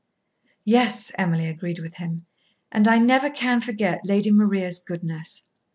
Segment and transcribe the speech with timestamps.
[0.65, 2.25] "Yes," Emily agreed with him.
[2.71, 5.47] "And I never can forget Lady Maria's goodness."